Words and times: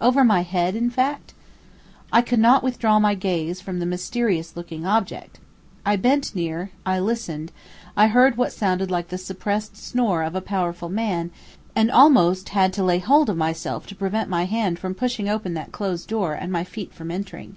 over 0.00 0.24
my 0.24 0.40
head 0.40 0.74
in 0.74 0.88
fact? 0.88 1.34
I 2.10 2.22
could 2.22 2.38
not 2.38 2.62
withdraw 2.62 2.98
my 2.98 3.14
gaze 3.14 3.60
from 3.60 3.80
the 3.80 3.84
mysterious 3.84 4.56
looking 4.56 4.86
object. 4.86 5.40
I 5.84 5.96
bent 5.96 6.34
near, 6.34 6.70
I 6.86 6.98
listened, 6.98 7.52
I 7.94 8.06
heard 8.06 8.38
what 8.38 8.50
sounded 8.50 8.90
like 8.90 9.08
the 9.08 9.18
suppressed 9.18 9.76
snore 9.76 10.22
of 10.22 10.34
a 10.34 10.40
powerful 10.40 10.88
man, 10.88 11.32
and 11.76 11.90
almost 11.90 12.48
had 12.48 12.72
to 12.72 12.82
lay 12.82 12.98
hold 12.98 13.28
of 13.28 13.36
myself 13.36 13.86
to 13.88 13.94
prevent 13.94 14.30
my 14.30 14.46
hand 14.46 14.78
from 14.78 14.94
pushing 14.94 15.28
open 15.28 15.52
that 15.52 15.70
closed 15.70 16.08
door 16.08 16.32
and 16.32 16.50
my 16.50 16.64
feet 16.64 16.94
from 16.94 17.10
entering. 17.10 17.56